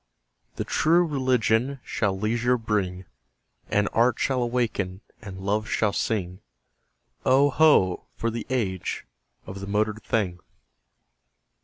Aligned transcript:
The 0.55 0.63
True 0.63 1.05
Religion 1.05 1.79
shall 1.83 2.17
leisure 2.17 2.57
bring; 2.57 3.05
And 3.69 3.87
Art 3.93 4.17
shall 4.17 4.41
awaken 4.41 5.01
and 5.21 5.37
Love 5.39 5.69
shall 5.69 5.93
sing: 5.93 6.39
Oh, 7.23 7.51
ho! 7.51 8.07
for 8.15 8.31
the 8.31 8.47
age 8.49 9.05
of 9.45 9.59
the 9.59 9.67
motored 9.67 10.01
thing! 10.01 10.39